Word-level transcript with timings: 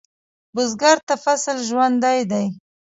بزګر 0.53 0.97
ته 1.07 1.15
فصل 1.23 1.57
ژوند 1.67 2.05
دی 2.31 2.45